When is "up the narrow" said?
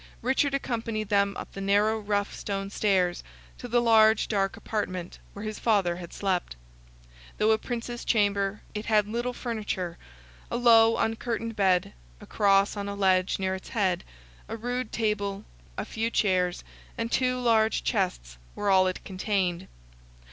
1.37-1.99